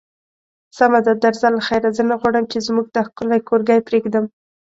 [0.77, 4.25] سمه ده، درځه له خیره، زه نه غواړم چې زموږ دا ښکلی کورګی پرېږدم.